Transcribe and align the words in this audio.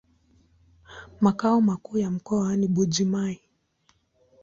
Makao 1.21 1.61
makuu 1.61 1.97
ya 1.97 2.11
mkoa 2.11 2.55
ni 2.57 2.67
Mbuji-Mayi. 2.67 3.39